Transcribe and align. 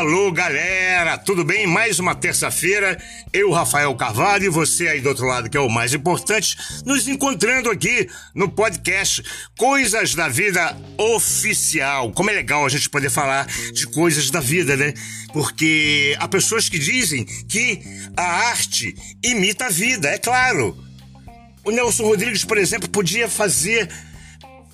Alô, 0.00 0.32
galera, 0.32 1.18
tudo 1.18 1.44
bem? 1.44 1.66
Mais 1.66 1.98
uma 1.98 2.14
terça-feira, 2.14 2.96
eu, 3.34 3.50
Rafael 3.50 3.94
Carvalho, 3.94 4.46
e 4.46 4.48
você 4.48 4.88
aí 4.88 4.98
do 4.98 5.10
outro 5.10 5.26
lado, 5.26 5.50
que 5.50 5.58
é 5.58 5.60
o 5.60 5.68
mais 5.68 5.92
importante, 5.92 6.56
nos 6.86 7.06
encontrando 7.06 7.68
aqui 7.68 8.08
no 8.34 8.48
podcast 8.48 9.22
Coisas 9.58 10.14
da 10.14 10.26
Vida 10.26 10.74
Oficial. 10.96 12.12
Como 12.12 12.30
é 12.30 12.32
legal 12.32 12.64
a 12.64 12.70
gente 12.70 12.88
poder 12.88 13.10
falar 13.10 13.46
de 13.74 13.86
coisas 13.88 14.30
da 14.30 14.40
vida, 14.40 14.74
né? 14.74 14.94
Porque 15.34 16.16
há 16.18 16.26
pessoas 16.26 16.66
que 16.66 16.78
dizem 16.78 17.26
que 17.26 17.82
a 18.16 18.48
arte 18.48 18.96
imita 19.22 19.66
a 19.66 19.70
vida, 19.70 20.08
é 20.08 20.16
claro. 20.16 20.82
O 21.62 21.70
Nelson 21.70 22.04
Rodrigues, 22.04 22.42
por 22.42 22.56
exemplo, 22.56 22.88
podia 22.88 23.28
fazer 23.28 23.86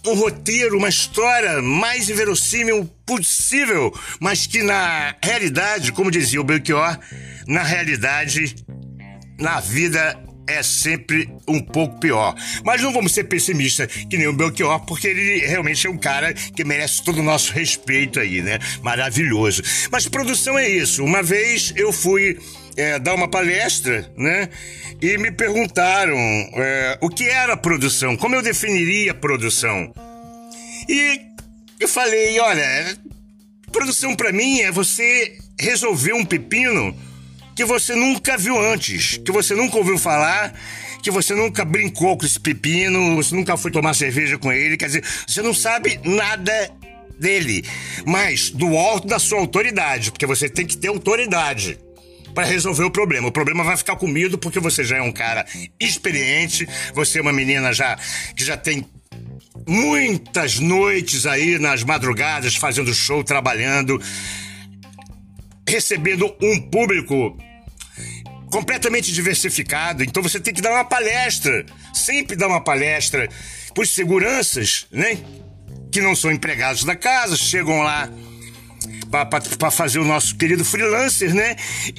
um 0.06 0.14
roteiro, 0.14 0.78
uma 0.78 0.88
história 0.88 1.60
mais 1.60 2.08
inverossímil 2.08 2.88
possível, 3.06 3.94
mas 4.20 4.46
que 4.46 4.62
na 4.62 5.14
realidade, 5.22 5.92
como 5.92 6.10
dizia 6.10 6.40
o 6.40 6.44
Belchior, 6.44 6.98
na 7.46 7.62
realidade, 7.62 8.56
na 9.38 9.60
vida 9.60 10.20
é 10.48 10.62
sempre 10.62 11.28
um 11.46 11.60
pouco 11.60 11.98
pior. 11.98 12.34
Mas 12.64 12.80
não 12.80 12.92
vamos 12.92 13.12
ser 13.12 13.24
pessimistas 13.24 13.92
que 14.08 14.16
nem 14.16 14.26
o 14.26 14.32
Belchior, 14.32 14.80
porque 14.86 15.08
ele 15.08 15.44
realmente 15.46 15.86
é 15.86 15.90
um 15.90 15.98
cara 15.98 16.32
que 16.32 16.64
merece 16.64 17.02
todo 17.02 17.18
o 17.18 17.22
nosso 17.22 17.52
respeito 17.52 18.20
aí, 18.20 18.42
né? 18.42 18.58
Maravilhoso. 18.82 19.62
Mas 19.90 20.08
produção 20.08 20.58
é 20.58 20.68
isso. 20.68 21.04
Uma 21.04 21.22
vez 21.22 21.72
eu 21.76 21.92
fui 21.92 22.38
é, 22.76 22.98
dar 22.98 23.14
uma 23.14 23.28
palestra, 23.28 24.10
né? 24.16 24.48
E 25.00 25.18
me 25.18 25.30
perguntaram 25.30 26.16
é, 26.16 26.98
o 27.00 27.08
que 27.08 27.24
era 27.28 27.56
produção, 27.56 28.16
como 28.16 28.34
eu 28.34 28.42
definiria 28.42 29.12
produção. 29.12 29.92
E 30.88 31.35
eu 31.78 31.88
falei, 31.88 32.38
olha, 32.40 32.96
produção 33.70 34.14
para 34.14 34.32
mim 34.32 34.60
é 34.60 34.70
você 34.70 35.38
resolver 35.58 36.12
um 36.12 36.24
pepino 36.24 36.96
que 37.54 37.64
você 37.64 37.94
nunca 37.94 38.36
viu 38.36 38.58
antes, 38.58 39.18
que 39.18 39.32
você 39.32 39.54
nunca 39.54 39.78
ouviu 39.78 39.98
falar, 39.98 40.54
que 41.02 41.10
você 41.10 41.34
nunca 41.34 41.64
brincou 41.64 42.16
com 42.16 42.26
esse 42.26 42.38
pepino, 42.38 43.16
você 43.16 43.34
nunca 43.34 43.56
foi 43.56 43.70
tomar 43.70 43.94
cerveja 43.94 44.36
com 44.36 44.52
ele, 44.52 44.76
quer 44.76 44.86
dizer, 44.86 45.04
você 45.26 45.40
não 45.40 45.54
sabe 45.54 45.98
nada 46.04 46.70
dele, 47.18 47.64
mas 48.04 48.50
do 48.50 48.76
alto 48.76 49.06
da 49.06 49.18
sua 49.18 49.38
autoridade, 49.38 50.10
porque 50.10 50.26
você 50.26 50.48
tem 50.48 50.66
que 50.66 50.76
ter 50.76 50.88
autoridade 50.88 51.78
para 52.34 52.44
resolver 52.44 52.84
o 52.84 52.90
problema. 52.90 53.28
O 53.28 53.32
problema 53.32 53.64
vai 53.64 53.76
ficar 53.78 53.96
comido 53.96 54.36
porque 54.36 54.60
você 54.60 54.84
já 54.84 54.98
é 54.98 55.02
um 55.02 55.12
cara 55.12 55.46
experiente, 55.80 56.68
você 56.92 57.18
é 57.18 57.22
uma 57.22 57.32
menina 57.32 57.72
já 57.72 57.96
que 58.36 58.44
já 58.44 58.56
tem 58.56 58.84
muitas 59.66 60.58
noites 60.58 61.26
aí 61.26 61.58
nas 61.58 61.82
madrugadas 61.82 62.56
fazendo 62.56 62.92
show, 62.94 63.22
trabalhando, 63.22 64.00
recebendo 65.68 66.34
um 66.40 66.60
público 66.60 67.36
completamente 68.50 69.12
diversificado. 69.12 70.02
Então 70.02 70.22
você 70.22 70.40
tem 70.40 70.54
que 70.54 70.62
dar 70.62 70.72
uma 70.72 70.84
palestra, 70.84 71.64
sempre 71.92 72.36
dar 72.36 72.48
uma 72.48 72.60
palestra 72.60 73.28
para 73.74 73.84
seguranças, 73.84 74.86
né? 74.90 75.18
Que 75.92 76.00
não 76.00 76.14
são 76.14 76.30
empregados 76.30 76.84
da 76.84 76.96
casa, 76.96 77.36
chegam 77.36 77.82
lá 77.82 78.10
para 79.10 79.70
fazer 79.70 79.98
o 79.98 80.04
nosso 80.04 80.36
querido 80.36 80.64
freelancer, 80.64 81.34
né? 81.34 81.56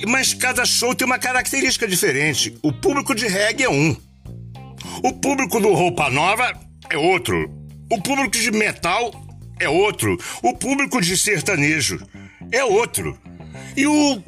Mas 0.07 0.33
cada 0.33 0.65
show 0.65 0.93
tem 0.93 1.05
uma 1.05 1.19
característica 1.19 1.87
diferente. 1.87 2.57
O 2.61 2.71
público 2.71 3.15
de 3.15 3.27
reggae 3.27 3.63
é 3.63 3.69
um. 3.69 3.95
O 5.03 5.13
público 5.13 5.59
do 5.59 5.73
Roupa 5.73 6.09
Nova 6.09 6.66
é 6.89 6.97
outro. 6.97 7.49
O 7.89 8.01
público 8.01 8.37
de 8.37 8.51
metal 8.51 9.11
é 9.59 9.69
outro. 9.69 10.17
O 10.43 10.53
público 10.53 11.01
de 11.01 11.17
sertanejo 11.17 11.99
é 12.51 12.63
outro. 12.63 13.17
E 13.75 13.85
o 13.87 14.21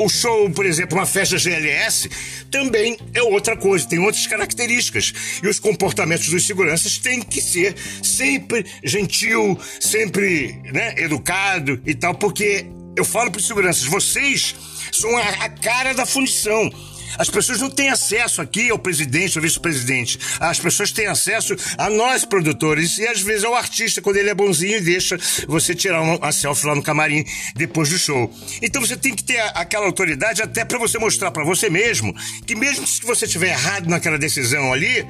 o 0.00 0.08
show, 0.08 0.48
por 0.50 0.64
exemplo, 0.64 0.96
uma 0.96 1.04
festa 1.04 1.36
GLS, 1.36 2.08
também 2.50 2.96
é 3.12 3.22
outra 3.22 3.54
coisa, 3.54 3.86
tem 3.86 3.98
outras 3.98 4.26
características. 4.26 5.12
E 5.42 5.46
os 5.46 5.58
comportamentos 5.58 6.28
dos 6.28 6.46
seguranças 6.46 6.96
têm 6.96 7.20
que 7.20 7.40
ser 7.40 7.76
sempre 8.02 8.64
gentil, 8.82 9.58
sempre 9.78 10.58
né, 10.72 10.94
educado 10.96 11.80
e 11.84 11.94
tal, 11.94 12.14
porque 12.14 12.64
eu 12.96 13.04
falo 13.04 13.30
para 13.30 13.40
os 13.40 13.46
seguranças, 13.46 13.84
vocês 13.84 14.54
são 14.90 15.16
a, 15.18 15.22
a 15.22 15.48
cara 15.50 15.92
da 15.92 16.06
fundição. 16.06 16.70
As 17.18 17.28
pessoas 17.28 17.60
não 17.60 17.70
têm 17.70 17.90
acesso 17.90 18.40
aqui 18.40 18.70
ao 18.70 18.78
presidente, 18.78 19.38
ao 19.38 19.42
vice-presidente. 19.42 20.18
As 20.38 20.58
pessoas 20.58 20.92
têm 20.92 21.06
acesso 21.06 21.54
a 21.76 21.90
nós, 21.90 22.24
produtores, 22.24 22.98
e 22.98 23.06
às 23.06 23.20
vezes 23.20 23.44
ao 23.44 23.54
artista, 23.54 24.00
quando 24.00 24.16
ele 24.16 24.30
é 24.30 24.34
bonzinho 24.34 24.76
e 24.76 24.80
deixa 24.80 25.18
você 25.46 25.74
tirar 25.74 26.02
uma 26.02 26.32
selfie 26.32 26.66
lá 26.66 26.74
no 26.74 26.82
camarim 26.82 27.24
depois 27.54 27.88
do 27.88 27.98
show. 27.98 28.32
Então 28.62 28.80
você 28.80 28.96
tem 28.96 29.14
que 29.14 29.24
ter 29.24 29.40
aquela 29.54 29.86
autoridade 29.86 30.42
até 30.42 30.64
para 30.64 30.78
você 30.78 30.98
mostrar 30.98 31.30
para 31.30 31.44
você 31.44 31.68
mesmo 31.68 32.14
que 32.46 32.54
mesmo 32.54 32.86
se 32.86 33.02
você 33.02 33.26
tiver 33.26 33.50
errado 33.50 33.88
naquela 33.88 34.18
decisão 34.18 34.72
ali, 34.72 35.06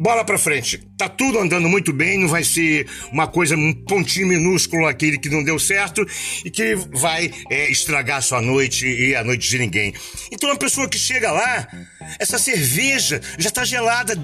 bola 0.00 0.24
pra 0.24 0.38
frente. 0.38 0.78
Tá 0.96 1.10
tudo 1.10 1.38
andando 1.38 1.68
muito 1.68 1.92
bem, 1.92 2.18
não 2.18 2.28
vai 2.28 2.42
ser 2.42 2.88
uma 3.12 3.26
coisa, 3.26 3.54
um 3.54 3.74
pontinho 3.74 4.26
minúsculo 4.26 4.86
aquele 4.86 5.18
que 5.18 5.28
não 5.28 5.44
deu 5.44 5.58
certo 5.58 6.06
e 6.42 6.50
que 6.50 6.74
vai 6.74 7.30
é, 7.50 7.70
estragar 7.70 8.16
a 8.16 8.22
sua 8.22 8.40
noite 8.40 8.86
e 8.86 9.14
a 9.14 9.22
noite 9.22 9.48
de 9.50 9.58
ninguém. 9.58 9.92
Então, 10.32 10.48
uma 10.48 10.56
pessoa 10.56 10.88
que 10.88 10.98
chega 10.98 11.30
lá, 11.30 11.68
essa 12.18 12.38
cerveja 12.38 13.20
já 13.38 13.50
tá 13.50 13.64
gelada 13.64 14.16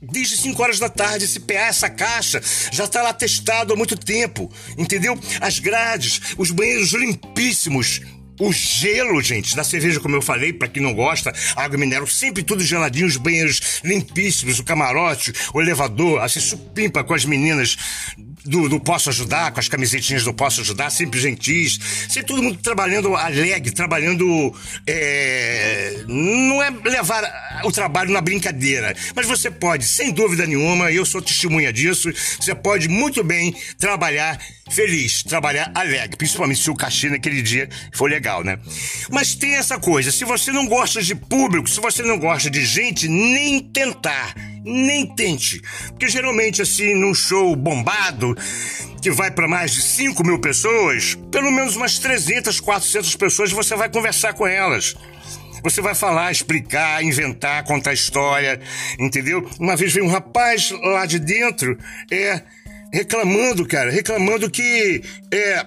Desde 0.00 0.36
5 0.36 0.62
horas 0.62 0.78
da 0.78 0.88
tarde, 0.88 1.24
esse 1.24 1.40
PA, 1.40 1.54
essa 1.54 1.90
caixa, 1.90 2.40
já 2.70 2.84
está 2.84 3.02
lá 3.02 3.12
testado 3.12 3.72
há 3.72 3.76
muito 3.76 3.96
tempo, 3.96 4.48
entendeu? 4.76 5.18
As 5.40 5.58
grades, 5.58 6.20
os 6.38 6.52
banheiros 6.52 6.92
limpíssimos, 6.92 8.00
o 8.38 8.52
gelo, 8.52 9.20
gente, 9.20 9.56
da 9.56 9.64
cerveja, 9.64 10.00
como 10.00 10.16
eu 10.16 10.22
falei, 10.22 10.52
para 10.52 10.68
quem 10.68 10.82
não 10.82 10.94
gosta, 10.94 11.32
água 11.56 11.78
mineral, 11.78 12.06
sempre 12.06 12.42
tudo 12.42 12.62
geladinho, 12.62 13.06
os 13.06 13.16
banheiros 13.16 13.80
limpíssimos, 13.84 14.58
o 14.58 14.64
camarote, 14.64 15.32
o 15.52 15.60
elevador, 15.60 16.22
assim, 16.22 16.40
supimpa 16.40 17.02
com 17.02 17.14
as 17.14 17.24
meninas 17.24 17.76
do, 18.44 18.68
do 18.68 18.80
Posso 18.80 19.10
Ajudar, 19.10 19.52
com 19.52 19.60
as 19.60 19.68
camisetinhas 19.68 20.24
do 20.24 20.32
Posso 20.32 20.60
Ajudar, 20.60 20.90
sempre 20.90 21.20
gentis, 21.20 21.78
sempre 22.08 22.28
todo 22.28 22.42
mundo 22.42 22.58
trabalhando 22.62 23.14
alegre, 23.14 23.70
trabalhando. 23.72 24.54
É, 24.86 26.04
não 26.06 26.62
é 26.62 26.70
levar 26.70 27.60
o 27.64 27.72
trabalho 27.72 28.10
na 28.10 28.20
brincadeira, 28.20 28.94
mas 29.14 29.26
você 29.26 29.50
pode, 29.50 29.84
sem 29.84 30.12
dúvida 30.12 30.46
nenhuma, 30.46 30.90
eu 30.90 31.04
sou 31.04 31.20
testemunha 31.20 31.72
disso, 31.72 32.10
você 32.40 32.54
pode 32.54 32.88
muito 32.88 33.22
bem 33.22 33.54
trabalhar 33.78 34.38
feliz, 34.70 35.22
trabalhar 35.22 35.70
alegre, 35.74 36.16
principalmente 36.16 36.60
se 36.60 36.70
o 36.70 36.74
cachê 36.74 37.08
naquele 37.08 37.42
dia 37.42 37.68
for 37.92 38.08
legal, 38.08 38.44
né? 38.44 38.58
Mas 39.10 39.34
tem 39.34 39.54
essa 39.54 39.78
coisa, 39.78 40.10
se 40.12 40.24
você 40.24 40.52
não 40.52 40.66
gosta 40.66 41.02
de 41.02 41.14
público, 41.14 41.68
se 41.68 41.80
você 41.80 42.02
não 42.02 42.18
gosta 42.18 42.50
de 42.50 42.64
gente, 42.64 43.08
nem 43.08 43.60
tentar 43.60 44.34
nem 44.64 45.06
tente. 45.14 45.62
Porque 45.88 46.08
geralmente, 46.08 46.60
assim, 46.60 46.94
num 46.94 47.14
show 47.14 47.56
bombado, 47.56 48.36
que 49.00 49.10
vai 49.10 49.30
para 49.30 49.48
mais 49.48 49.72
de 49.72 49.82
5 49.82 50.24
mil 50.24 50.38
pessoas, 50.38 51.16
pelo 51.30 51.50
menos 51.50 51.76
umas 51.76 51.98
300, 51.98 52.60
400 52.60 53.16
pessoas 53.16 53.52
você 53.52 53.74
vai 53.76 53.88
conversar 53.88 54.34
com 54.34 54.46
elas. 54.46 54.94
Você 55.62 55.80
vai 55.80 55.94
falar, 55.94 56.30
explicar, 56.30 57.02
inventar, 57.02 57.64
contar 57.64 57.92
história, 57.92 58.60
entendeu? 58.98 59.48
Uma 59.58 59.76
vez 59.76 59.92
veio 59.92 60.06
um 60.06 60.10
rapaz 60.10 60.70
lá 60.70 61.04
de 61.04 61.18
dentro, 61.18 61.76
é, 62.10 62.42
reclamando, 62.92 63.66
cara, 63.66 63.90
reclamando 63.90 64.50
que, 64.50 65.02
é, 65.30 65.66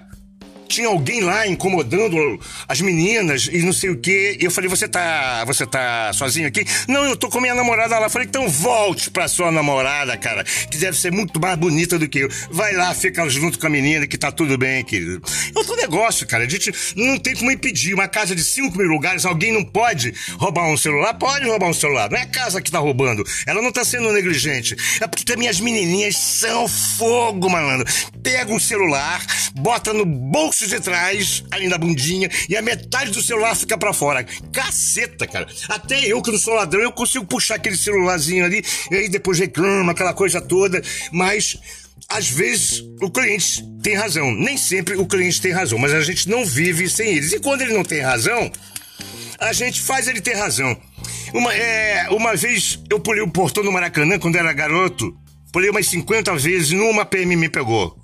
tinha 0.72 0.88
alguém 0.88 1.22
lá 1.22 1.46
incomodando 1.48 2.40
as 2.68 2.82
meninas 2.82 3.50
e 3.52 3.60
não 3.60 3.74
sei 3.74 3.90
o 3.90 3.98
quê. 3.98 4.38
E 4.40 4.46
eu 4.46 4.52
falei, 4.52 4.70
você 4.70 4.88
tá. 4.88 5.44
Você 5.46 5.66
tá 5.66 6.12
sozinho 6.14 6.48
aqui? 6.48 6.66
Não, 6.88 7.06
eu 7.06 7.18
tô 7.18 7.30
com 7.30 7.40
minha 7.40 7.54
namorada 7.54 8.00
lá. 8.00 8.06
Eu 8.06 8.10
falei, 8.10 8.28
então 8.28 8.48
volte 8.48 9.12
pra 9.12 9.28
sua 9.28 9.52
namorada, 9.52 10.16
cara, 10.18 10.44
que 10.44 10.78
deve 10.78 10.98
ser 10.98 11.12
muito 11.12 11.40
mais 11.40 11.58
bonita 11.58 12.00
do 12.00 12.08
que 12.08 12.20
eu. 12.20 12.30
Vai 12.50 12.74
lá, 12.74 12.94
fica 12.94 13.28
junto 13.30 13.60
com 13.60 13.68
a 13.68 13.70
menina 13.70 14.08
que 14.08 14.18
tá 14.18 14.32
tudo 14.32 14.58
bem, 14.58 14.84
querido. 14.84 15.22
É 15.54 15.60
outro 15.60 15.76
negócio, 15.76 16.26
cara. 16.26 16.44
A 16.44 16.50
gente 16.50 16.72
não 16.96 17.18
tem 17.20 17.36
como 17.36 17.52
impedir. 17.52 17.94
Uma 17.94 18.08
casa 18.08 18.36
de 18.36 18.44
5 18.44 18.78
mil 18.78 18.88
lugares, 18.88 19.26
alguém 19.26 19.52
não 19.52 19.64
pode 19.64 20.14
roubar 20.38 20.68
um 20.68 20.78
celular? 20.78 21.14
Pode 21.16 21.46
roubar 21.46 21.70
um 21.70 21.74
celular. 21.74 22.10
Não 22.10 22.18
é 22.18 22.22
a 22.22 22.28
casa 22.28 22.62
que 22.62 22.72
tá 22.72 22.80
roubando. 22.80 23.24
Ela 23.46 23.62
não 23.62 23.72
tá 23.72 23.84
sendo 23.84 24.12
negligente. 24.14 24.76
É 25.02 25.08
porque 25.08 25.26
também 25.26 25.50
as 25.50 25.60
menininhas 25.60 26.18
são 26.18 26.68
fogo, 26.68 27.50
malandro. 27.50 27.86
Pega 28.24 28.54
um 28.54 28.60
celular, 28.60 29.26
bota 29.56 29.94
no 29.94 30.06
bolso 30.06 30.61
de 30.68 30.80
trás, 30.80 31.44
ali 31.52 31.68
na 31.68 31.78
bundinha, 31.78 32.30
e 32.50 32.56
a 32.56 32.62
metade 32.62 33.12
do 33.12 33.22
celular 33.22 33.56
fica 33.56 33.78
para 33.78 33.94
fora. 33.94 34.26
Caceta, 34.52 35.28
cara. 35.28 35.48
Até 35.70 36.06
eu, 36.06 36.22
que 36.22 36.32
não 36.32 36.40
sou 36.40 36.54
ladrão, 36.54 36.82
eu 36.82 36.92
consigo 36.92 37.26
puxar 37.26 37.56
aquele 37.56 37.78
celularzinho 37.78 38.46
ali, 38.46 38.64
e 38.90 38.96
aí 38.96 39.10
depois 39.10 39.40
reclama, 39.40 39.92
aquela 39.92 40.14
coisa 40.14 40.42
toda, 40.42 40.82
mas 41.12 41.58
às 42.10 42.30
vezes 42.30 42.84
o 43.02 43.10
cliente 43.10 43.64
tem 43.82 43.96
razão. 43.96 44.32
Nem 44.32 44.58
sempre 44.58 44.96
o 44.96 45.06
cliente 45.06 45.42
tem 45.42 45.52
razão, 45.52 45.80
mas 45.80 45.94
a 45.94 46.02
gente 46.02 46.30
não 46.30 46.46
vive 46.46 46.90
sem 46.90 47.10
eles. 47.10 47.32
E 47.32 47.40
quando 47.40 47.62
ele 47.62 47.74
não 47.74 47.84
tem 47.84 48.02
razão, 48.02 48.52
a 49.40 49.54
gente 49.54 49.82
faz 49.82 50.08
ele 50.08 50.22
ter 50.22 50.34
razão. 50.34 50.78
Uma, 51.34 51.54
é, 51.54 52.10
uma 52.10 52.36
vez 52.36 52.80
eu 52.90 53.00
pulei 53.00 53.22
o 53.22 53.32
portão 53.32 53.64
do 53.64 53.72
Maracanã 53.72 54.20
quando 54.20 54.36
era 54.36 54.52
garoto, 54.54 55.16
pulei 55.52 55.70
umas 55.70 55.88
50 55.88 56.36
vezes 56.36 56.72
numa 56.72 57.06
PM 57.06 57.36
me 57.36 57.50
pegou. 57.50 58.01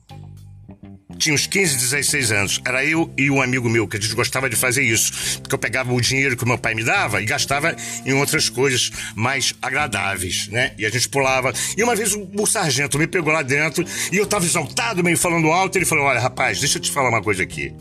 Tinha 1.17 1.33
uns 1.33 1.47
15, 1.47 1.77
16 1.77 2.31
anos. 2.31 2.61
Era 2.65 2.85
eu 2.85 3.11
e 3.17 3.29
um 3.29 3.41
amigo 3.41 3.69
meu, 3.69 3.87
que 3.87 3.97
a 3.97 3.99
gente 3.99 4.13
gostava 4.15 4.49
de 4.49 4.55
fazer 4.55 4.83
isso. 4.83 5.39
Porque 5.41 5.53
eu 5.55 5.59
pegava 5.59 5.93
o 5.93 5.99
dinheiro 5.99 6.37
que 6.37 6.45
meu 6.45 6.57
pai 6.57 6.73
me 6.73 6.83
dava 6.83 7.21
e 7.21 7.25
gastava 7.25 7.75
em 8.05 8.13
outras 8.13 8.49
coisas 8.49 8.91
mais 9.15 9.53
agradáveis, 9.61 10.47
né? 10.47 10.73
E 10.77 10.85
a 10.85 10.89
gente 10.89 11.09
pulava. 11.09 11.53
E 11.75 11.83
uma 11.83 11.95
vez 11.95 12.13
o, 12.13 12.29
o 12.39 12.45
sargento 12.45 12.97
me 12.97 13.07
pegou 13.07 13.33
lá 13.33 13.41
dentro 13.41 13.85
e 14.11 14.17
eu 14.17 14.25
tava 14.25 14.45
exaltado, 14.45 15.03
meio 15.03 15.17
falando 15.17 15.51
alto. 15.51 15.75
E 15.75 15.79
ele 15.79 15.85
falou: 15.85 16.05
Olha, 16.05 16.19
rapaz, 16.19 16.59
deixa 16.59 16.77
eu 16.77 16.81
te 16.81 16.91
falar 16.91 17.09
uma 17.09 17.21
coisa 17.21 17.43
aqui. 17.43 17.73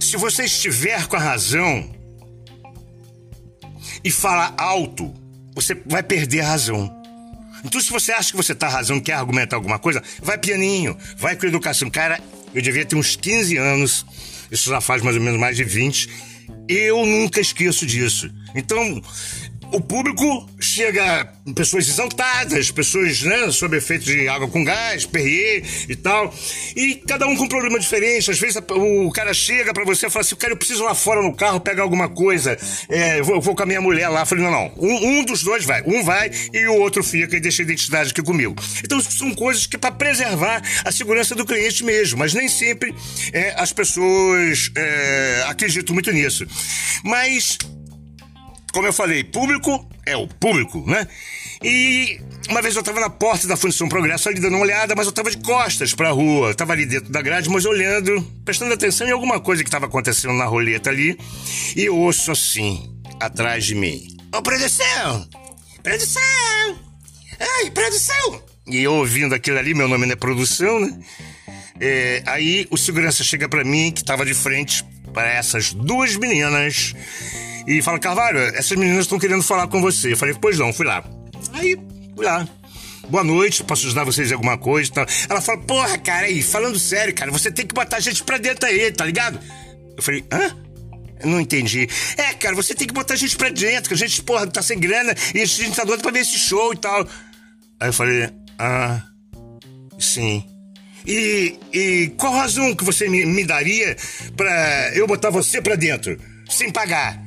Se 0.00 0.16
você 0.16 0.44
estiver 0.44 1.06
com 1.06 1.16
a 1.16 1.20
razão 1.20 1.90
e 4.02 4.10
falar 4.10 4.54
alto, 4.56 5.12
você 5.54 5.74
vai 5.86 6.02
perder 6.02 6.40
a 6.40 6.48
razão. 6.48 7.03
Então, 7.64 7.80
se 7.80 7.90
você 7.90 8.12
acha 8.12 8.30
que 8.30 8.36
você 8.36 8.54
tá 8.54 8.68
razão, 8.68 9.00
quer 9.00 9.14
argumentar 9.14 9.56
alguma 9.56 9.78
coisa, 9.78 10.02
vai 10.22 10.36
pianinho, 10.36 10.96
vai 11.16 11.34
com 11.34 11.46
educação. 11.46 11.88
Cara, 11.88 12.20
eu 12.54 12.60
devia 12.60 12.84
ter 12.84 12.94
uns 12.94 13.16
15 13.16 13.56
anos, 13.56 14.06
isso 14.50 14.68
já 14.68 14.80
faz 14.80 15.02
mais 15.02 15.16
ou 15.16 15.22
menos 15.22 15.40
mais 15.40 15.56
de 15.56 15.64
20. 15.64 16.08
Eu 16.68 17.04
nunca 17.06 17.40
esqueço 17.40 17.86
disso. 17.86 18.30
Então, 18.54 19.02
o 19.74 19.80
público 19.80 20.48
chega 20.60 21.28
pessoas 21.54 21.88
exaltadas, 21.88 22.70
pessoas 22.70 23.22
né, 23.22 23.50
sob 23.50 23.76
efeito 23.76 24.04
de 24.04 24.28
água 24.28 24.46
com 24.46 24.62
gás, 24.62 25.04
Perrier 25.04 25.64
e 25.88 25.96
tal, 25.96 26.32
e 26.76 26.94
cada 27.06 27.26
um 27.26 27.36
com 27.36 27.44
um 27.44 27.48
problema 27.48 27.78
diferente. 27.80 28.30
Às 28.30 28.38
vezes 28.38 28.56
o 28.56 29.10
cara 29.10 29.34
chega 29.34 29.74
para 29.74 29.84
você 29.84 30.06
e 30.06 30.10
fala 30.10 30.24
assim: 30.24 30.36
cara, 30.36 30.52
eu 30.52 30.56
preciso 30.56 30.84
lá 30.84 30.94
fora 30.94 31.20
no 31.20 31.34
carro 31.34 31.58
pegar 31.58 31.82
alguma 31.82 32.08
coisa, 32.08 32.56
é, 32.88 33.20
vou, 33.20 33.40
vou, 33.40 33.56
com 33.56 33.64
a 33.64 33.66
minha 33.66 33.80
mulher 33.80 34.08
lá. 34.08 34.20
Eu 34.20 34.26
falei: 34.26 34.44
não, 34.44 34.52
não, 34.52 34.72
um, 34.78 35.08
um, 35.08 35.24
dos 35.24 35.42
dois 35.42 35.64
vai, 35.64 35.82
um 35.84 36.04
vai 36.04 36.30
e 36.52 36.66
o 36.68 36.76
outro 36.76 37.02
fica 37.02 37.36
e 37.36 37.40
deixa 37.40 37.62
a 37.62 37.64
identidade 37.64 38.10
aqui 38.10 38.22
comigo. 38.22 38.54
Então 38.84 39.00
são 39.00 39.34
coisas 39.34 39.66
que 39.66 39.76
para 39.76 39.90
preservar 39.90 40.62
a 40.84 40.92
segurança 40.92 41.34
do 41.34 41.44
cliente 41.44 41.82
mesmo, 41.82 42.18
mas 42.20 42.32
nem 42.32 42.48
sempre 42.48 42.94
é, 43.32 43.54
as 43.56 43.72
pessoas 43.72 44.70
é, 44.76 45.44
acreditam 45.48 45.94
muito 45.94 46.12
nisso. 46.12 46.46
Mas 47.02 47.58
como 48.74 48.88
eu 48.88 48.92
falei, 48.92 49.22
público 49.22 49.88
é 50.04 50.16
o 50.16 50.26
público, 50.26 50.84
né? 50.84 51.06
E 51.62 52.20
uma 52.50 52.60
vez 52.60 52.74
eu 52.74 52.82
tava 52.82 52.98
na 52.98 53.08
porta 53.08 53.46
da 53.46 53.56
Fundição 53.56 53.88
Progresso 53.88 54.28
ali 54.28 54.40
dando 54.40 54.54
uma 54.54 54.64
olhada, 54.64 54.94
mas 54.96 55.06
eu 55.06 55.12
tava 55.12 55.30
de 55.30 55.38
costas 55.38 55.94
pra 55.94 56.10
rua. 56.10 56.48
Eu 56.48 56.54
tava 56.56 56.72
ali 56.72 56.84
dentro 56.84 57.10
da 57.10 57.22
grade, 57.22 57.48
mas 57.48 57.64
olhando, 57.64 58.20
prestando 58.44 58.74
atenção 58.74 59.06
em 59.06 59.12
alguma 59.12 59.38
coisa 59.38 59.62
que 59.62 59.70
tava 59.70 59.86
acontecendo 59.86 60.34
na 60.34 60.44
roleta 60.44 60.90
ali. 60.90 61.16
E 61.76 61.88
ouço 61.88 62.32
assim, 62.32 62.92
atrás 63.20 63.64
de 63.64 63.76
mim: 63.76 64.08
Ô, 64.34 64.42
produção! 64.42 65.28
Produção! 65.80 66.20
Ei, 67.60 67.70
produção! 67.70 68.42
E 68.66 68.82
eu 68.82 68.94
ouvindo 68.94 69.36
aquilo 69.36 69.58
ali, 69.58 69.72
meu 69.72 69.86
nome 69.86 70.04
não 70.04 70.14
é 70.14 70.16
produção, 70.16 70.80
né? 70.80 70.98
É, 71.80 72.22
aí 72.26 72.66
o 72.70 72.76
segurança 72.76 73.22
chega 73.22 73.48
para 73.48 73.62
mim, 73.62 73.92
que 73.92 74.04
tava 74.04 74.26
de 74.26 74.34
frente 74.34 74.84
para 75.12 75.28
essas 75.28 75.72
duas 75.72 76.16
meninas 76.16 76.92
e 77.66 77.82
fala, 77.82 77.98
Carvalho, 77.98 78.38
essas 78.38 78.76
meninas 78.76 79.04
estão 79.04 79.18
querendo 79.18 79.42
falar 79.42 79.66
com 79.68 79.80
você. 79.80 80.12
Eu 80.12 80.16
falei, 80.16 80.34
pois 80.40 80.58
não, 80.58 80.72
fui 80.72 80.86
lá. 80.86 81.04
Aí, 81.52 81.76
fui 82.14 82.24
lá. 82.24 82.46
Boa 83.08 83.24
noite, 83.24 83.62
posso 83.64 83.86
ajudar 83.86 84.04
vocês 84.04 84.30
em 84.30 84.34
alguma 84.34 84.56
coisa 84.56 84.90
e 84.90 84.94
tal. 84.94 85.06
Ela 85.28 85.40
fala, 85.40 85.60
porra, 85.60 85.98
cara, 85.98 86.26
aí, 86.26 86.42
falando 86.42 86.78
sério, 86.78 87.14
cara, 87.14 87.30
você 87.30 87.50
tem 87.50 87.66
que 87.66 87.74
botar 87.74 87.98
a 87.98 88.00
gente 88.00 88.24
pra 88.24 88.38
dentro 88.38 88.66
aí, 88.66 88.90
tá 88.90 89.04
ligado? 89.04 89.38
Eu 89.96 90.02
falei, 90.02 90.24
hã? 90.32 90.56
Não 91.24 91.40
entendi. 91.40 91.88
É, 92.16 92.34
cara, 92.34 92.54
você 92.54 92.74
tem 92.74 92.86
que 92.86 92.94
botar 92.94 93.14
a 93.14 93.16
gente 93.16 93.36
pra 93.36 93.48
dentro, 93.48 93.88
que 93.88 93.94
a 93.94 93.96
gente, 93.96 94.22
porra, 94.22 94.46
tá 94.46 94.62
sem 94.62 94.78
grana 94.78 95.14
e 95.34 95.40
a 95.40 95.46
gente 95.46 95.74
tá 95.74 95.84
doido 95.84 96.02
pra 96.02 96.10
ver 96.10 96.20
esse 96.20 96.38
show 96.38 96.72
e 96.72 96.76
tal. 96.76 97.06
Aí 97.80 97.88
eu 97.88 97.92
falei, 97.92 98.30
ah, 98.58 99.02
sim. 99.98 100.44
E, 101.06 101.58
e 101.72 102.12
qual 102.16 102.32
razão 102.32 102.74
que 102.74 102.84
você 102.84 103.08
me, 103.08 103.24
me 103.26 103.44
daria 103.44 103.96
pra 104.36 104.92
eu 104.94 105.06
botar 105.06 105.30
você 105.30 105.60
pra 105.60 105.76
dentro, 105.76 106.18
sem 106.48 106.70
pagar? 106.70 107.23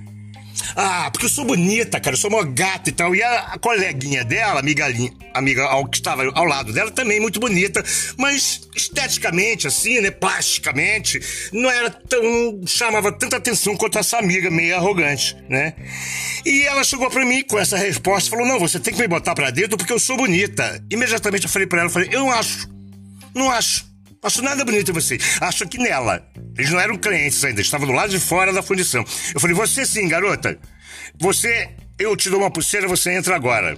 Ah, 0.76 1.10
porque 1.12 1.26
eu 1.26 1.30
sou 1.30 1.46
bonita, 1.46 2.00
cara, 2.00 2.16
eu 2.16 2.20
sou 2.20 2.30
uma 2.30 2.44
gata 2.44 2.90
e 2.90 2.94
tal. 2.94 3.16
E 3.16 3.22
a, 3.22 3.58
coleguinha 3.60 4.24
dela, 4.24 4.60
amiga, 4.60 4.86
amiga 5.34 5.64
ao, 5.66 5.88
que 5.88 5.98
estava 5.98 6.24
ao 6.34 6.46
lado 6.46 6.74
dela, 6.74 6.92
também 6.92 7.20
muito 7.20 7.40
bonita, 7.40 7.84
mas 8.18 8.68
esteticamente, 8.76 9.68
assim, 9.68 10.00
né, 10.02 10.12
plasticamente, 10.12 11.20
não 11.52 11.70
era 11.70 11.90
tão. 11.90 12.62
chamava 12.66 13.12
tanta 13.12 13.38
atenção 13.38 13.76
quanto 13.76 14.00
essa 14.00 14.18
amiga 14.18 14.50
meio 14.50 14.76
arrogante, 14.76 15.36
né? 15.50 15.74
E 16.46 16.64
ela 16.64 16.84
chegou 16.84 17.10
para 17.10 17.26
mim 17.26 17.44
com 17.44 17.58
essa 17.58 17.78
resposta, 17.78 18.30
falou: 18.30 18.48
Não, 18.48 18.60
você 18.60 18.80
tem 18.80 18.94
que 18.94 19.00
me 19.00 19.08
botar 19.08 19.36
pra 19.36 19.50
dentro 19.50 19.78
porque 19.78 19.94
eu 19.94 20.00
sou 20.00 20.18
bonita. 20.18 20.84
Imediatamente 20.90 21.46
eu 21.46 21.50
falei 21.50 21.68
para 21.68 21.82
ela: 21.82 21.90
falei, 21.90 22.10
Eu 22.12 22.22
não 22.22 22.32
acho, 22.32 22.70
não 23.34 23.50
acho. 23.50 23.86
Acho 24.24 24.42
nada 24.42 24.66
bonito 24.66 24.92
em 24.92 24.94
você. 24.94 25.18
Acho 25.42 25.68
que 25.68 25.78
nela. 25.78 26.26
Eles 26.58 26.72
não 26.72 26.80
eram 26.80 26.98
clientes 26.98 27.44
ainda, 27.44 27.62
estavam 27.62 27.88
do 27.88 27.94
lado 27.94 28.10
de 28.10 28.20
fora 28.20 28.52
da 28.52 28.64
fundição. 28.64 29.06
Eu 29.34 29.40
falei, 29.40 29.56
você 29.56 29.86
sim, 29.86 30.08
garota. 30.08 30.58
Você, 31.20 31.70
eu 32.00 32.16
te 32.16 32.30
dou 32.30 32.40
uma 32.40 32.52
pulseira, 32.52 32.88
você 32.88 33.12
entra 33.12 33.36
agora. 33.36 33.78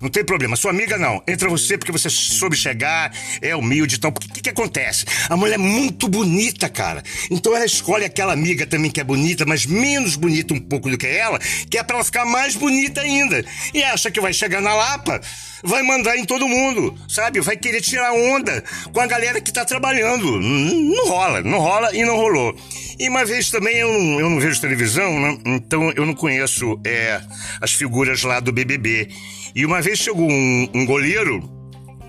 Não 0.00 0.08
tem 0.08 0.24
problema. 0.24 0.56
Sua 0.56 0.70
amiga 0.70 0.98
não. 0.98 1.22
Entra 1.26 1.48
você 1.48 1.76
porque 1.78 1.92
você 1.92 2.10
soube 2.10 2.56
chegar, 2.56 3.12
é 3.40 3.54
humilde 3.54 3.96
e 3.96 3.98
tal. 3.98 4.10
O 4.10 4.14
que, 4.14 4.42
que 4.42 4.50
acontece? 4.50 5.04
A 5.28 5.36
mulher 5.36 5.54
é 5.54 5.58
muito 5.58 6.08
bonita, 6.08 6.68
cara. 6.68 7.02
Então 7.30 7.54
ela 7.54 7.64
escolhe 7.64 8.04
aquela 8.04 8.32
amiga 8.32 8.66
também 8.66 8.90
que 8.90 9.00
é 9.00 9.04
bonita, 9.04 9.44
mas 9.46 9.66
menos 9.66 10.16
bonita 10.16 10.54
um 10.54 10.60
pouco 10.60 10.90
do 10.90 10.98
que 10.98 11.06
ela, 11.06 11.38
que 11.70 11.78
é 11.78 11.82
pra 11.82 11.96
ela 11.96 12.04
ficar 12.04 12.24
mais 12.24 12.54
bonita 12.54 13.00
ainda. 13.00 13.44
E 13.72 13.82
acha 13.82 14.10
que 14.10 14.20
vai 14.20 14.32
chegar 14.32 14.60
na 14.60 14.74
Lapa, 14.74 15.20
vai 15.62 15.82
mandar 15.82 16.16
em 16.16 16.24
todo 16.24 16.48
mundo, 16.48 16.96
sabe? 17.08 17.40
Vai 17.40 17.56
querer 17.56 17.80
tirar 17.80 18.12
onda 18.12 18.62
com 18.92 19.00
a 19.00 19.06
galera 19.06 19.40
que 19.40 19.52
tá 19.52 19.64
trabalhando. 19.64 20.40
Não 20.40 21.08
rola, 21.08 21.42
não 21.42 21.58
rola 21.58 21.94
e 21.94 22.04
não 22.04 22.16
rolou. 22.16 22.56
E 22.98 23.08
uma 23.08 23.24
vez 23.24 23.50
também 23.50 23.76
eu 23.76 23.92
não, 23.92 24.20
eu 24.20 24.30
não 24.30 24.40
vejo 24.40 24.60
televisão, 24.60 25.20
né? 25.20 25.38
então 25.44 25.92
eu 25.92 26.06
não 26.06 26.14
conheço 26.14 26.80
é, 26.84 27.20
as 27.60 27.72
figuras 27.72 28.22
lá 28.22 28.40
do 28.40 28.52
BBB. 28.52 29.08
E 29.56 29.64
uma 29.64 29.80
vez 29.80 29.98
chegou 29.98 30.30
um, 30.30 30.68
um 30.74 30.84
goleiro, 30.84 31.42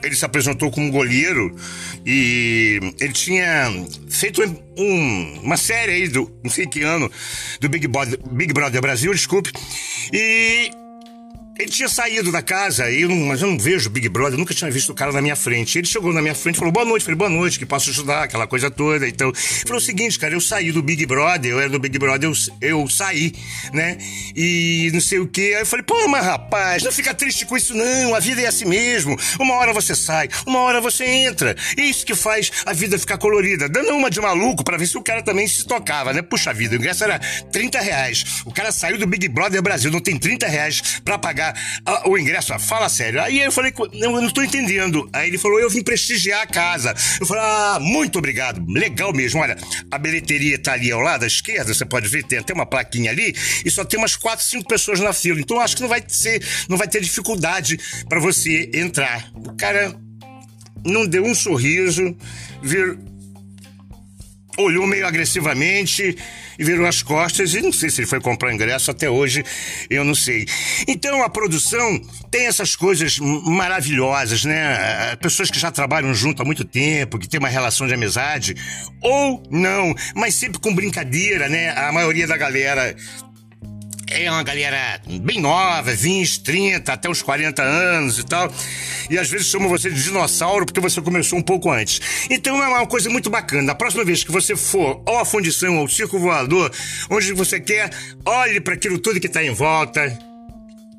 ele 0.03 0.13
se 0.13 0.25
apresentou 0.25 0.69
como 0.69 0.91
goleiro 0.91 1.55
e 2.05 2.77
ele 2.99 3.13
tinha 3.13 3.71
feito 4.09 4.43
um, 4.77 5.39
uma 5.43 5.55
série 5.55 5.93
aí 5.93 6.07
do 6.09 6.29
não 6.43 6.51
sei 6.51 6.67
que 6.67 6.83
ano 6.83 7.09
do 7.61 7.69
Big 7.69 7.87
Brother, 7.87 8.19
Big 8.31 8.51
Brother 8.51 8.81
Brasil, 8.81 9.13
desculpe. 9.13 9.53
E 10.11 10.69
ele 11.59 11.69
tinha 11.69 11.89
saído 11.89 12.31
da 12.31 12.41
casa, 12.41 12.89
eu 12.91 13.09
não, 13.09 13.15
mas 13.27 13.41
eu 13.41 13.47
não 13.47 13.57
vejo 13.57 13.89
Big 13.89 14.07
Brother, 14.09 14.37
nunca 14.37 14.53
tinha 14.53 14.69
visto 14.69 14.91
o 14.91 14.93
cara 14.93 15.11
na 15.11 15.21
minha 15.21 15.35
frente. 15.35 15.77
Ele 15.77 15.87
chegou 15.87 16.13
na 16.13 16.21
minha 16.21 16.35
frente 16.35 16.55
e 16.55 16.59
falou: 16.59 16.71
boa 16.71 16.85
noite, 16.85 17.03
falei, 17.03 17.17
boa 17.17 17.29
noite, 17.29 17.57
que 17.57 17.65
posso 17.65 17.89
ajudar, 17.89 18.23
aquela 18.23 18.45
coisa 18.45 18.69
toda. 18.69 19.07
Então, 19.07 19.33
falou 19.65 19.77
o 19.77 19.81
seguinte, 19.81 20.19
cara, 20.19 20.33
eu 20.33 20.41
saí 20.41 20.71
do 20.71 20.81
Big 20.81 21.05
Brother, 21.05 21.51
eu 21.51 21.59
era 21.59 21.69
do 21.69 21.79
Big 21.79 21.97
Brother, 21.97 22.29
eu, 22.29 22.33
eu 22.61 22.89
saí, 22.89 23.33
né? 23.73 23.97
E 24.35 24.89
não 24.93 25.01
sei 25.01 25.19
o 25.19 25.27
que. 25.27 25.55
Aí 25.55 25.61
eu 25.61 25.65
falei, 25.65 25.83
pô, 25.83 26.07
mas 26.07 26.23
rapaz, 26.23 26.83
não 26.83 26.91
fica 26.91 27.13
triste 27.13 27.45
com 27.45 27.57
isso, 27.57 27.73
não. 27.73 28.13
A 28.13 28.19
vida 28.19 28.41
é 28.41 28.47
assim 28.47 28.65
mesmo. 28.65 29.17
Uma 29.39 29.55
hora 29.55 29.73
você 29.73 29.95
sai, 29.95 30.29
uma 30.45 30.59
hora 30.59 30.79
você 30.79 31.05
entra. 31.05 31.55
Isso 31.77 32.05
que 32.05 32.15
faz 32.15 32.51
a 32.65 32.73
vida 32.73 32.99
ficar 32.99 33.17
colorida. 33.17 33.67
Dando 33.67 33.95
uma 33.95 34.09
de 34.09 34.21
maluco 34.21 34.63
para 34.63 34.77
ver 34.77 34.87
se 34.87 34.97
o 34.97 35.01
cara 35.01 35.23
também 35.23 35.47
se 35.47 35.65
tocava, 35.65 36.13
né? 36.13 36.21
Puxa 36.21 36.53
vida, 36.53 36.75
o 36.75 36.77
ingresso 36.77 37.03
era 37.03 37.19
30 37.51 37.79
reais. 37.79 38.23
O 38.45 38.53
cara 38.53 38.71
saiu 38.71 38.97
do 38.97 39.07
Big 39.07 39.27
Brother 39.27 39.61
Brasil, 39.61 39.91
não 39.91 39.99
tem 39.99 40.17
30 40.17 40.47
reais 40.47 41.01
pra 41.03 41.17
pagar 41.17 41.46
pagar 41.47 42.07
o 42.07 42.17
ingresso. 42.17 42.57
Fala 42.59 42.89
sério. 42.89 43.21
Aí 43.21 43.39
eu 43.39 43.51
falei, 43.51 43.73
eu 43.93 44.11
não 44.21 44.29
tô 44.29 44.41
entendendo. 44.41 45.09
Aí 45.13 45.27
ele 45.27 45.37
falou, 45.37 45.59
eu 45.59 45.69
vim 45.69 45.81
prestigiar 45.81 46.41
a 46.41 46.47
casa. 46.47 46.93
Eu 47.19 47.25
falei, 47.25 47.43
ah, 47.43 47.79
muito 47.79 48.19
obrigado. 48.19 48.63
Legal 48.67 49.13
mesmo. 49.13 49.41
Olha, 49.41 49.57
a 49.91 49.97
bilheteria 49.97 50.57
tá 50.57 50.73
ali 50.73 50.91
ao 50.91 50.99
lado 50.99 51.23
à 51.23 51.27
esquerda, 51.27 51.73
você 51.73 51.85
pode 51.85 52.07
ver, 52.07 52.23
tem 52.23 52.39
até 52.39 52.53
uma 52.53 52.65
plaquinha 52.65 53.11
ali, 53.11 53.35
e 53.63 53.71
só 53.71 53.83
tem 53.83 53.99
umas 53.99 54.15
quatro, 54.15 54.43
cinco 54.45 54.67
pessoas 54.67 54.99
na 54.99 55.13
fila. 55.13 55.39
Então 55.39 55.59
acho 55.59 55.75
que 55.75 55.81
não 55.81 55.89
vai 55.89 56.03
ser, 56.07 56.43
não 56.69 56.77
vai 56.77 56.87
ter 56.87 57.01
dificuldade 57.01 57.79
para 58.07 58.19
você 58.19 58.69
entrar. 58.73 59.29
O 59.35 59.55
cara 59.55 59.95
não 60.85 61.05
deu 61.05 61.23
um 61.23 61.35
sorriso, 61.35 62.15
vir, 62.61 62.97
olhou 64.57 64.87
meio 64.87 65.05
agressivamente 65.05 66.17
e 66.57 66.63
virou 66.63 66.87
as 66.87 67.01
costas 67.03 67.53
e 67.53 67.61
não 67.61 67.71
sei 67.71 67.89
se 67.89 68.01
ele 68.01 68.07
foi 68.07 68.19
comprar 68.19 68.53
ingresso 68.53 68.91
até 68.91 69.09
hoje, 69.09 69.43
eu 69.89 70.03
não 70.03 70.15
sei. 70.15 70.45
Então 70.87 71.23
a 71.23 71.29
produção 71.29 72.01
tem 72.31 72.47
essas 72.47 72.75
coisas 72.75 73.19
maravilhosas, 73.19 74.43
né? 74.43 75.15
Pessoas 75.17 75.51
que 75.51 75.59
já 75.59 75.71
trabalham 75.71 76.13
junto 76.13 76.41
há 76.41 76.45
muito 76.45 76.65
tempo, 76.65 77.19
que 77.19 77.27
tem 77.27 77.39
uma 77.39 77.49
relação 77.49 77.87
de 77.87 77.93
amizade, 77.93 78.55
ou 79.01 79.43
não, 79.49 79.93
mas 80.15 80.35
sempre 80.35 80.59
com 80.59 80.73
brincadeira, 80.73 81.47
né? 81.47 81.69
A 81.77 81.91
maioria 81.91 82.27
da 82.27 82.35
galera 82.35 82.95
é 84.25 84.31
uma 84.31 84.43
galera 84.43 85.01
bem 85.21 85.39
nova, 85.39 85.93
20, 85.93 86.41
30, 86.41 86.93
até 86.93 87.09
uns 87.09 87.21
40 87.21 87.61
anos 87.61 88.19
e 88.19 88.23
tal. 88.23 88.51
E 89.09 89.17
às 89.17 89.29
vezes 89.29 89.47
chamam 89.47 89.69
você 89.69 89.89
de 89.89 90.03
dinossauro 90.03 90.65
porque 90.65 90.79
você 90.79 91.01
começou 91.01 91.37
um 91.39 91.41
pouco 91.41 91.71
antes. 91.71 92.27
Então 92.29 92.61
é 92.63 92.67
uma 92.67 92.87
coisa 92.87 93.09
muito 93.09 93.29
bacana. 93.29 93.71
A 93.71 93.75
próxima 93.75 94.03
vez 94.03 94.23
que 94.23 94.31
você 94.31 94.55
for 94.55 95.01
ou 95.05 95.19
à 95.19 95.25
fundição 95.25 95.77
ou 95.77 95.87
circo 95.87 96.19
voador, 96.19 96.71
onde 97.09 97.33
você 97.33 97.59
quer, 97.59 97.89
olhe 98.25 98.59
para 98.59 98.73
aquilo 98.73 98.97
tudo 98.97 99.19
que 99.19 99.27
está 99.27 99.43
em 99.43 99.53
volta. 99.53 100.17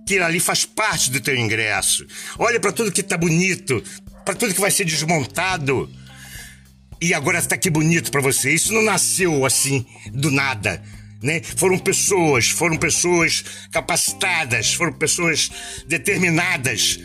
Que 0.07 0.19
ali 0.19 0.41
faz 0.41 0.65
parte 0.65 1.11
do 1.11 1.21
teu 1.21 1.37
ingresso. 1.37 2.07
Olhe 2.39 2.59
para 2.59 2.73
tudo 2.73 2.91
que 2.91 3.03
está 3.03 3.17
bonito, 3.17 3.83
para 4.25 4.35
tudo 4.35 4.55
que 4.55 4.61
vai 4.61 4.71
ser 4.71 4.85
desmontado 4.85 5.91
e 7.01 7.15
agora 7.15 7.41
tá 7.41 7.55
aqui 7.55 7.71
bonito 7.71 8.11
para 8.11 8.21
você. 8.21 8.53
Isso 8.53 8.73
não 8.73 8.83
nasceu 8.83 9.47
assim, 9.47 9.87
do 10.13 10.31
nada. 10.31 10.83
Né? 11.23 11.41
Foram 11.43 11.79
pessoas, 11.79 12.49
foram 12.49 12.77
pessoas 12.77 13.45
capacitadas, 13.73 14.75
foram 14.75 14.93
pessoas 14.93 15.51
determinadas 15.87 17.01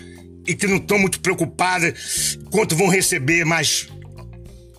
e 0.46 0.53
que 0.53 0.67
não 0.67 0.77
estão 0.77 1.00
muito 1.00 1.20
preocupadas 1.20 2.38
quanto 2.51 2.75
vão 2.75 2.89
receber, 2.89 3.46
mas 3.46 3.88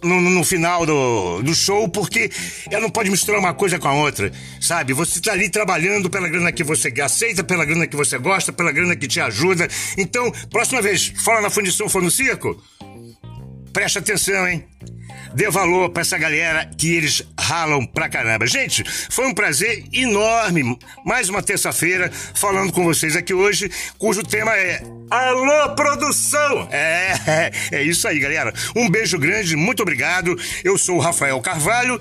no, 0.04 0.20
no, 0.20 0.44
final 0.44 0.84
do, 0.84 1.42
do 1.42 1.54
show, 1.54 1.88
porque 1.88 2.30
ela 2.70 2.82
não 2.82 2.90
pode 2.90 3.10
misturar 3.10 3.40
uma 3.40 3.54
coisa 3.54 3.78
com 3.78 3.88
a 3.88 3.94
outra, 3.94 4.30
sabe? 4.60 4.92
Você 4.92 5.20
tá 5.20 5.32
ali 5.32 5.48
trabalhando 5.48 6.10
pela 6.10 6.28
grana 6.28 6.52
que 6.52 6.62
você 6.62 6.92
aceita, 7.00 7.42
pela 7.42 7.64
grana 7.64 7.86
que 7.86 7.96
você 7.96 8.18
gosta, 8.18 8.52
pela 8.52 8.70
grana 8.70 8.94
que 8.94 9.08
te 9.08 9.20
ajuda. 9.20 9.66
Então, 9.96 10.30
próxima 10.50 10.82
vez, 10.82 11.12
fala 11.24 11.40
na 11.40 11.50
fundição, 11.50 11.88
for 11.88 12.02
no 12.02 12.10
circo, 12.10 12.62
preste 13.72 13.98
atenção, 13.98 14.46
hein? 14.46 14.64
Dê 15.34 15.50
valor 15.50 15.90
para 15.90 16.02
essa 16.02 16.16
galera 16.16 16.70
que 16.78 16.94
eles 16.94 17.22
ralam 17.38 17.84
pra 17.84 18.08
caramba. 18.08 18.46
Gente, 18.46 18.84
foi 19.10 19.26
um 19.26 19.34
prazer 19.34 19.84
enorme. 19.92 20.78
Mais 21.04 21.28
uma 21.28 21.42
terça-feira 21.42 22.10
falando 22.34 22.72
com 22.72 22.84
vocês 22.84 23.16
aqui 23.16 23.34
hoje, 23.34 23.70
cujo 23.98 24.22
tema 24.22 24.56
é 24.56 24.82
Alô, 25.10 25.74
produção! 25.74 26.68
É, 26.70 27.50
é, 27.70 27.82
isso 27.82 28.08
aí, 28.08 28.18
galera. 28.18 28.52
Um 28.74 28.88
beijo 28.88 29.18
grande, 29.18 29.56
muito 29.56 29.82
obrigado. 29.82 30.38
Eu 30.62 30.78
sou 30.78 30.96
o 30.96 31.00
Rafael 31.00 31.40
Carvalho. 31.40 32.00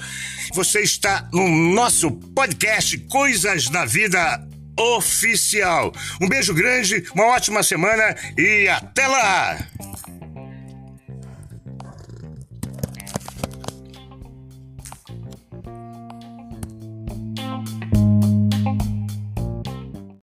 Você 0.54 0.82
está 0.82 1.28
no 1.32 1.48
nosso 1.48 2.12
podcast 2.12 2.98
Coisas 3.10 3.70
da 3.70 3.86
Vida 3.86 4.42
Oficial. 4.80 5.92
Um 6.22 6.28
beijo 6.28 6.54
grande, 6.54 7.04
uma 7.13 7.25
ótima 7.25 7.62
semana 7.62 8.16
e 8.38 8.68
até 8.68 9.08
lá! 9.08 9.58